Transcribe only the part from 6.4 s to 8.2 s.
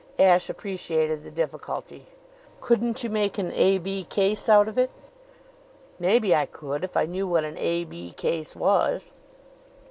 could if I knew what an A B